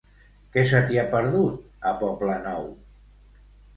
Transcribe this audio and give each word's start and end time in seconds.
Què 0.55 0.61
se 0.69 0.79
t'hi 0.87 0.97
ha 1.01 1.03
perdut, 1.11 1.61
a 1.91 1.93
Poble 2.03 2.39
Nou? 2.49 2.67